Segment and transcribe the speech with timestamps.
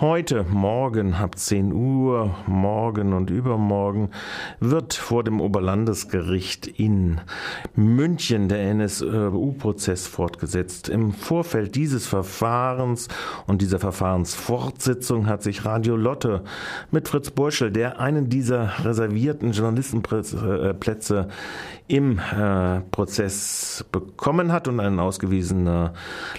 [0.00, 4.08] Heute, morgen ab 10 Uhr, morgen und übermorgen
[4.58, 7.20] wird vor dem Oberlandesgericht in
[7.74, 10.88] München der NSU-Prozess fortgesetzt.
[10.88, 13.08] Im Vorfeld dieses Verfahrens
[13.46, 16.44] und dieser Verfahrensfortsetzung hat sich Radio Lotte
[16.90, 21.28] mit Fritz Burschel, der einen dieser reservierten Journalistenplätze
[21.88, 25.92] im äh, Prozess bekommen hat und ein ausgewiesener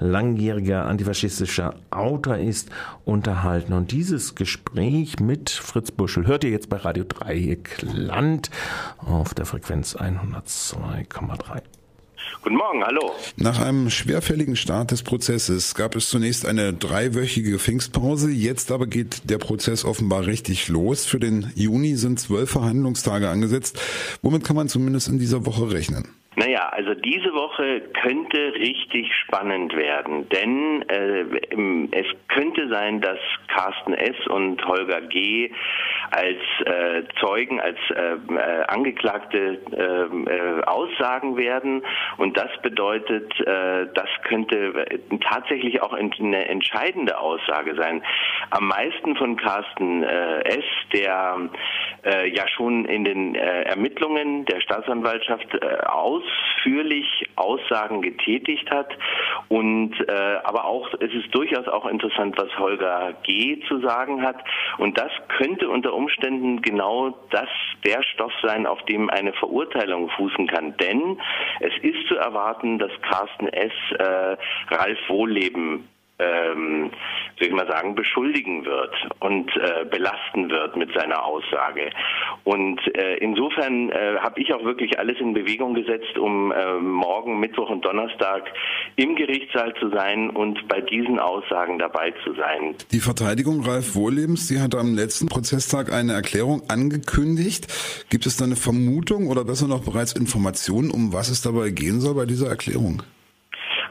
[0.00, 2.70] langjähriger antifaschistischer Autor ist,
[3.04, 3.43] unterhalten.
[3.44, 8.48] Und dieses Gespräch mit Fritz Buschel hört ihr jetzt bei Radio Dreieckland
[8.96, 11.60] auf der Frequenz 102,3.
[12.42, 13.12] Guten Morgen, hallo.
[13.36, 18.30] Nach einem schwerfälligen Start des Prozesses gab es zunächst eine dreiwöchige Pfingstpause.
[18.30, 21.04] Jetzt aber geht der Prozess offenbar richtig los.
[21.04, 23.78] Für den Juni sind zwölf Verhandlungstage angesetzt.
[24.22, 26.08] Womit kann man zumindest in dieser Woche rechnen?
[26.36, 31.24] Naja, also diese Woche könnte richtig spannend werden, denn äh,
[31.92, 34.16] es könnte sein, dass Carsten S.
[34.26, 35.52] und Holger G.
[36.10, 41.82] als äh, Zeugen, als äh, äh Angeklagte ähm, äh, aussagen werden
[42.16, 44.86] und das bedeutet, äh, das könnte
[45.20, 48.02] tatsächlich auch eine entscheidende Aussage sein.
[48.50, 51.36] Am meisten von Carsten S., der
[52.04, 56.23] ja schon in den Ermittlungen der Staatsanwaltschaft aus
[56.64, 58.88] ausführlich Aussagen getätigt hat.
[59.48, 63.60] Und äh, aber auch es ist durchaus auch interessant, was Holger G.
[63.68, 64.36] zu sagen hat.
[64.78, 67.48] Und das könnte unter Umständen genau das
[67.84, 70.76] der Stoff sein, auf dem eine Verurteilung fußen kann.
[70.78, 71.20] Denn
[71.60, 73.72] es ist zu erwarten, dass Carsten S.
[73.98, 74.36] Äh,
[74.74, 75.88] Ralf Wohlleben
[76.54, 76.90] ähm,
[77.38, 81.90] soll ich mal sagen, beschuldigen wird und äh, belasten wird mit seiner Aussage.
[82.44, 87.40] Und äh, insofern äh, habe ich auch wirklich alles in Bewegung gesetzt, um äh, morgen,
[87.40, 88.44] Mittwoch und Donnerstag
[88.96, 92.74] im Gerichtssaal zu sein und bei diesen Aussagen dabei zu sein.
[92.92, 97.66] Die Verteidigung Ralf Wohllebens, die hat am letzten Prozesstag eine Erklärung angekündigt.
[98.10, 102.00] Gibt es da eine Vermutung oder besser noch bereits Informationen, um was es dabei gehen
[102.00, 103.02] soll bei dieser Erklärung?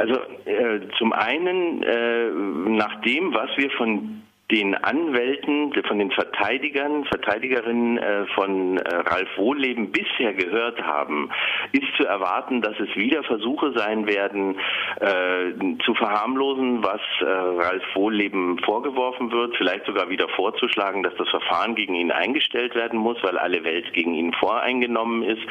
[0.00, 0.14] Also
[0.46, 2.30] äh, zum einen, äh,
[2.70, 9.28] nach dem, was wir von den Anwälten, von den Verteidigern, Verteidigerinnen äh, von äh, Ralf
[9.36, 11.30] Wohlleben bisher gehört haben,
[11.72, 14.56] ist zu erwarten, dass es wieder Versuche sein werden,
[15.00, 21.74] äh, zu verharmlosen, was Ralf Wohlleben vorgeworfen wird, vielleicht sogar wieder vorzuschlagen, dass das Verfahren
[21.74, 25.42] gegen ihn eingestellt werden muss, weil alle Welt gegen ihn voreingenommen ist,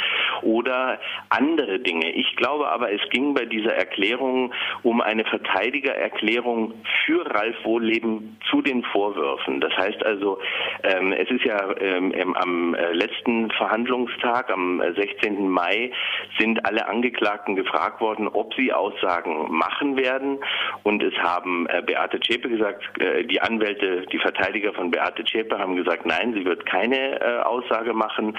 [0.42, 1.00] oder
[1.30, 2.12] andere Dinge.
[2.12, 6.74] Ich glaube aber, es ging bei dieser Erklärung um eine Verteidigererklärung
[7.06, 9.62] für Ralf Wohlleben zu den Vorwürfen.
[9.62, 10.40] Das heißt also,
[10.84, 15.38] ähm, es ist ja ähm, am äh, letzten Verhandlungstag, am 16.
[15.38, 15.92] Äh, Mai,
[16.38, 20.40] sind alle Angeklagten gefragt worden, ob sie Aussagen machen werden.
[20.84, 25.58] Und es haben äh, Beate Zschäpe gesagt, äh, die Anwälte, die Verteidiger von Beate Zschäpe
[25.58, 28.38] haben gesagt, nein, sie wird keine äh, Aussage machen.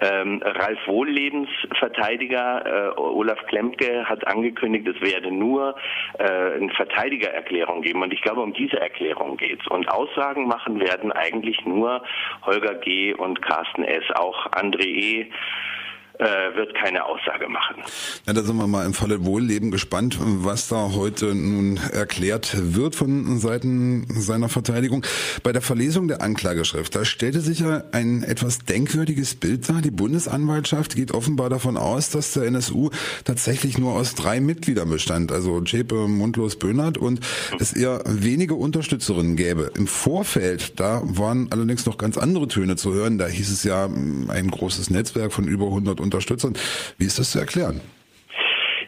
[0.00, 1.48] Ähm, Ralf Wohllebens
[1.78, 5.76] Verteidiger äh, Olaf Klemke hat angekündigt, es werde nur
[6.18, 8.02] eine Verteidigererklärung geben.
[8.02, 9.66] Und ich glaube, um diese Erklärung geht es.
[9.68, 12.02] Und Aussagen machen werden eigentlich nur
[12.44, 13.14] Holger G.
[13.14, 14.04] und Carsten S.
[14.14, 15.30] Auch André E
[16.18, 17.82] äh, wird keine Aussage machen.
[18.26, 22.94] Ja, da sind wir mal im Falle Wohlleben gespannt, was da heute nun erklärt wird
[22.94, 25.04] von Seiten seiner Verteidigung.
[25.42, 29.80] Bei der Verlesung der Anklageschrift, da stellte sich ja ein etwas denkwürdiges Bild dar.
[29.80, 32.90] Die Bundesanwaltschaft geht offenbar davon aus, dass der NSU
[33.24, 37.20] tatsächlich nur aus drei Mitgliedern bestand, also Zschäpe, Mundlos, Böhnert und
[37.60, 39.70] es eher wenige Unterstützerinnen gäbe.
[39.76, 43.18] Im Vorfeld, da waren allerdings noch ganz andere Töne zu hören.
[43.18, 46.54] Da hieß es ja ein großes Netzwerk von über 100 Unterstützern.
[46.98, 47.80] Wie ist das zu erklären?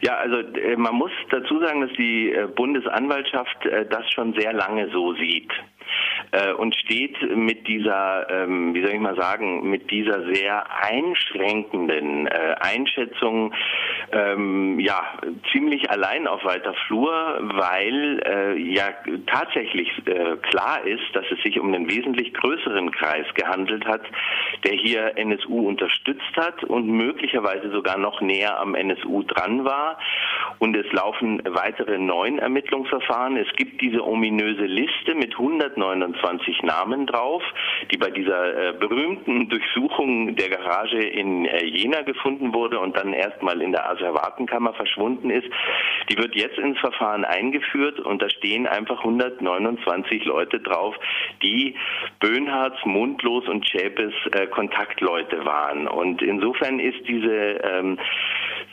[0.01, 4.51] Ja, also äh, man muss dazu sagen, dass die äh, Bundesanwaltschaft äh, das schon sehr
[4.53, 5.51] lange so sieht
[6.31, 12.27] äh, und steht mit dieser, ähm, wie soll ich mal sagen, mit dieser sehr einschränkenden
[12.27, 13.53] äh, Einschätzung
[14.11, 15.03] ähm, ja
[15.51, 17.11] ziemlich allein auf weiter Flur,
[17.53, 18.89] weil äh, ja
[19.27, 24.01] tatsächlich äh, klar ist, dass es sich um einen wesentlich größeren Kreis gehandelt hat,
[24.65, 29.97] der hier NSU unterstützt hat und möglicherweise sogar noch näher am NSU dran war.
[30.59, 33.37] Und es laufen weitere neun Ermittlungsverfahren.
[33.37, 37.43] Es gibt diese ominöse Liste mit 129 25 Namen drauf,
[37.91, 43.13] die bei dieser äh, berühmten Durchsuchung der Garage in äh, Jena gefunden wurde und dann
[43.13, 45.47] erstmal in der Asservatenkammer verschwunden ist.
[46.09, 50.95] Die wird jetzt ins Verfahren eingeführt und da stehen einfach 129 Leute drauf,
[51.41, 51.75] die
[52.19, 55.87] Böhnhards, Mundlos und Schäpes äh, Kontaktleute waren.
[55.87, 57.97] Und insofern ist diese ähm,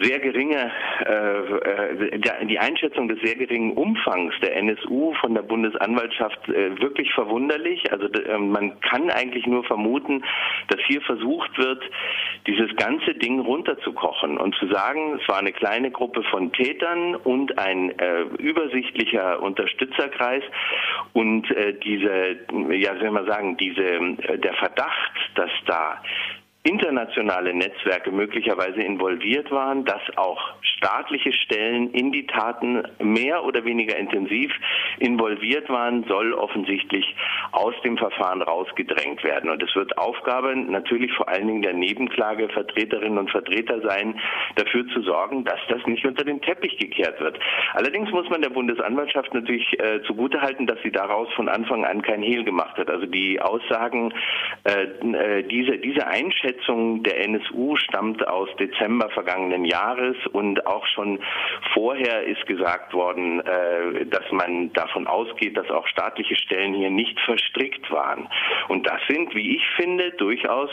[0.01, 0.71] sehr geringe,
[1.05, 7.13] äh, äh die Einschätzung des sehr geringen Umfangs der NSU von der Bundesanwaltschaft äh, wirklich
[7.15, 7.93] verwunderlich.
[7.93, 10.25] Also äh, man kann eigentlich nur vermuten,
[10.69, 11.83] dass hier versucht wird,
[12.47, 17.59] dieses ganze Ding runterzukochen und zu sagen, es war eine kleine Gruppe von Tätern und
[17.59, 20.43] ein äh, übersichtlicher Unterstützerkreis
[21.13, 22.39] und äh, diese,
[22.71, 26.03] ja, soll man sagen, diese, äh, der Verdacht, dass da
[26.69, 33.97] internationale Netzwerke möglicherweise involviert waren, dass auch staatliche Stellen in die Taten mehr oder weniger
[33.97, 34.51] intensiv
[34.99, 37.15] involviert waren, soll offensichtlich
[37.53, 39.51] aus dem Verfahren rausgedrängt werden.
[39.51, 44.19] Und es wird Aufgabe natürlich vor allen Dingen der Nebenklagevertreterinnen und Vertreter sein,
[44.57, 47.39] dafür zu sorgen, dass das nicht unter den Teppich gekehrt wird.
[47.75, 52.23] Allerdings muss man der Bundesanwaltschaft natürlich äh, zugutehalten, dass sie daraus von Anfang an kein
[52.23, 52.91] Hehl gemacht hat.
[52.91, 54.15] Also die Aussagen,
[54.65, 60.87] äh, äh diese, diese Einschätzung, Einschätzung der NSU stammt aus Dezember vergangenen Jahres und auch
[60.87, 61.21] schon
[61.73, 67.19] vorher ist gesagt worden, äh, dass man davon ausgeht, dass auch staatliche Stellen hier nicht
[67.21, 68.29] verstrickt waren.
[68.69, 70.71] Und das sind, wie ich finde, durchaus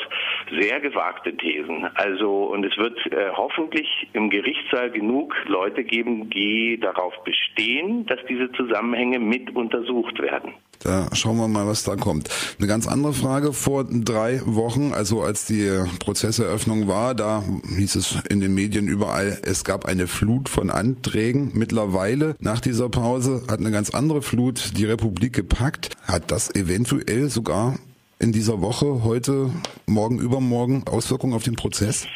[0.50, 1.86] sehr gewagte Thesen.
[1.95, 8.19] Also, und es wird äh, hoffentlich im Gerichtssaal genug Leute geben, die darauf bestehen, dass
[8.30, 10.53] diese Zusammenhänge mit untersucht werden.
[10.83, 12.30] Da schauen wir mal, was da kommt.
[12.59, 13.53] Eine ganz andere Frage.
[13.53, 15.68] Vor drei Wochen, also als die
[16.00, 17.44] Prozesseröffnung war, da
[17.75, 21.51] hieß es in den Medien überall, es gab eine Flut von Anträgen.
[21.53, 25.95] Mittlerweile, nach dieser Pause, hat eine ganz andere Flut die Republik gepackt.
[26.07, 27.77] Hat das eventuell sogar
[28.19, 29.50] in dieser Woche, heute,
[29.85, 32.07] morgen, übermorgen Auswirkungen auf den Prozess?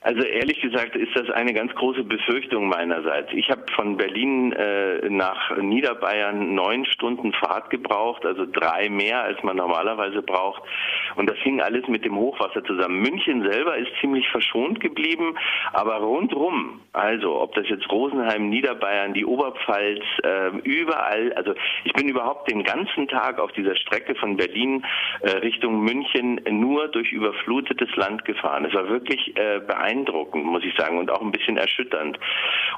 [0.00, 3.32] Also ehrlich gesagt ist das eine ganz große Befürchtung meinerseits.
[3.32, 9.42] Ich habe von Berlin äh, nach Niederbayern neun Stunden Fahrt gebraucht, also drei mehr, als
[9.42, 10.62] man normalerweise braucht.
[11.16, 13.00] Und das hing alles mit dem Hochwasser zusammen.
[13.00, 15.36] München selber ist ziemlich verschont geblieben,
[15.72, 22.08] aber rundrum, also ob das jetzt Rosenheim, Niederbayern, die Oberpfalz, äh, überall, also ich bin
[22.08, 24.84] überhaupt den ganzen Tag auf dieser Strecke von Berlin
[25.22, 28.64] äh, Richtung München nur durch überflutetes Land gefahren.
[28.64, 32.18] Es war wirklich äh, beeindruckend beeindruckend, muss ich sagen, und auch ein bisschen erschütternd.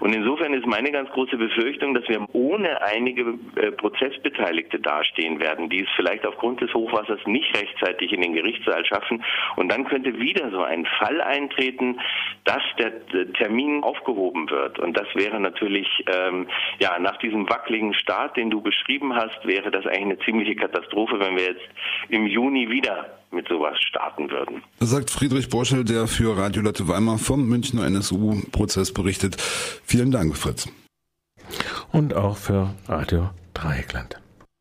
[0.00, 5.68] Und insofern ist meine ganz große Befürchtung, dass wir ohne einige äh, Prozessbeteiligte dastehen werden,
[5.68, 9.24] die es vielleicht aufgrund des Hochwassers nicht rechtzeitig in den Gerichtssaal schaffen.
[9.56, 12.00] Und dann könnte wieder so ein Fall eintreten,
[12.44, 14.78] dass der Termin aufgehoben wird.
[14.78, 16.46] Und das wäre natürlich, ähm,
[16.78, 21.20] ja, nach diesem wackeligen Start, den du beschrieben hast, wäre das eigentlich eine ziemliche Katastrophe,
[21.20, 21.68] wenn wir jetzt
[22.08, 24.62] im Juni wieder mit sowas starten würden.
[24.81, 29.41] Sagt Friedrich Borschel, der für Radio Lotte Weimar vom Münchner NSU-Prozess berichtet.
[29.41, 30.69] Vielen Dank, Fritz.
[31.93, 34.21] Und auch für Radio Dreieckland.